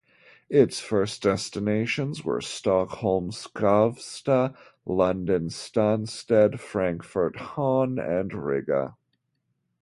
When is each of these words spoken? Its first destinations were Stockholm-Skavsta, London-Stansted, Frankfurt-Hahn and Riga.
Its 0.49 0.79
first 0.79 1.21
destinations 1.21 2.25
were 2.25 2.41
Stockholm-Skavsta, 2.41 4.55
London-Stansted, 4.83 6.59
Frankfurt-Hahn 6.59 7.99
and 7.99 8.33
Riga. 8.33 8.95